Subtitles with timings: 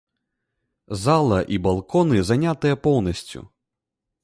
[1.01, 3.47] Зала і балконы занятыя поўнасцю.